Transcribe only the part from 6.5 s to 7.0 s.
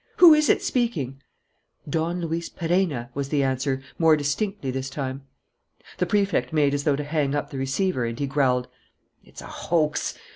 made as though